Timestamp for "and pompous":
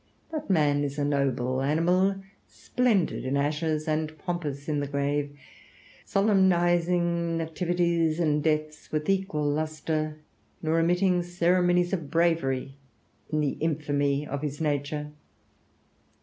3.87-4.67